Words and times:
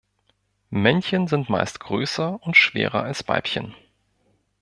Männchen 0.71 1.27
sind 1.27 1.51
meist 1.51 1.79
größer 1.79 2.41
und 2.41 2.57
schwerer 2.57 3.03
als 3.03 3.27
Weibchen. 3.27 3.75